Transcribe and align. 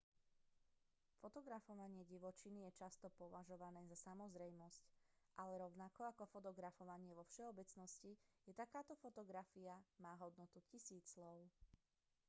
fotografovanie 1.23 2.03
divočiny 2.11 2.59
je 2.65 2.77
často 2.81 3.07
považované 3.21 3.81
za 3.85 3.93
samozrejmosť 4.09 4.81
ale 5.41 5.53
rovnako 5.63 6.01
ako 6.11 6.23
fotografovanie 6.33 7.11
vo 7.15 7.21
všeobecnosti 7.29 8.11
aj 8.49 8.53
takáto 8.61 8.93
fotografia 9.03 9.75
má 10.03 10.13
hodnotu 10.23 10.57
tisícich 10.73 11.05
slov 11.13 11.39